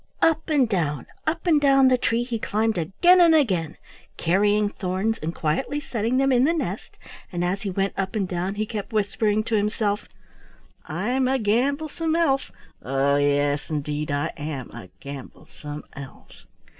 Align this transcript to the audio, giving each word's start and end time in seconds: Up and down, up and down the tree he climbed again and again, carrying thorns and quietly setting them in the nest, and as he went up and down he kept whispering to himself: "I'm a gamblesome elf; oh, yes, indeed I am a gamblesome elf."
Up 0.23 0.49
and 0.49 0.67
down, 0.67 1.05
up 1.27 1.45
and 1.45 1.61
down 1.61 1.87
the 1.87 1.95
tree 1.95 2.23
he 2.23 2.39
climbed 2.39 2.75
again 2.79 3.21
and 3.21 3.35
again, 3.35 3.77
carrying 4.17 4.67
thorns 4.67 5.19
and 5.21 5.35
quietly 5.35 5.79
setting 5.79 6.17
them 6.17 6.31
in 6.31 6.43
the 6.43 6.55
nest, 6.55 6.97
and 7.31 7.45
as 7.45 7.61
he 7.61 7.69
went 7.69 7.93
up 7.95 8.15
and 8.15 8.27
down 8.27 8.55
he 8.55 8.65
kept 8.65 8.91
whispering 8.93 9.43
to 9.43 9.55
himself: 9.57 10.07
"I'm 10.87 11.27
a 11.27 11.37
gamblesome 11.37 12.15
elf; 12.15 12.51
oh, 12.81 13.17
yes, 13.17 13.69
indeed 13.69 14.09
I 14.09 14.31
am 14.37 14.71
a 14.71 14.87
gamblesome 15.01 15.83
elf." 15.93 16.47